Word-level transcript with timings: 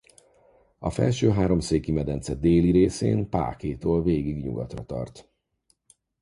A 0.79 0.89
Felső-háromszéki-medence 0.89 2.35
déli 2.35 2.71
részén 2.71 3.29
Pákétól 3.29 4.03
végig 4.03 4.43
nyugatra 4.43 4.85
tart. 4.85 5.29